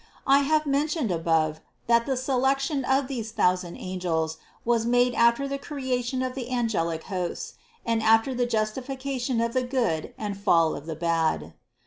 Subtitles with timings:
[0.25, 1.99] I have mentioned above (No.
[1.99, 6.49] 204) that the selection of these thousand angels was made after the creation of the
[6.49, 7.53] angelic hosts,
[7.85, 11.53] and after the justification of the good and fall of the bad.